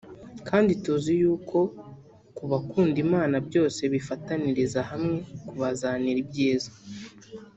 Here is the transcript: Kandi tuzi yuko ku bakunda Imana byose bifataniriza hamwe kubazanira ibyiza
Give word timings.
Kandi 0.47 0.71
tuzi 0.83 1.13
yuko 1.21 1.57
ku 2.35 2.43
bakunda 2.51 2.97
Imana 3.05 3.35
byose 3.47 3.81
bifataniriza 3.93 4.79
hamwe 4.91 5.15
kubazanira 5.47 6.17
ibyiza 6.23 6.71